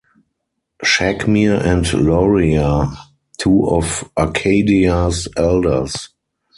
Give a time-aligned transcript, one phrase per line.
[0.83, 2.89] Shagmir and Loria:
[3.37, 6.09] Two of Arkadia's elders.